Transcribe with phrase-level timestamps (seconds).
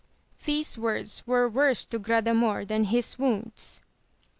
[0.45, 3.83] These words were worse to Gradamor than his wounds.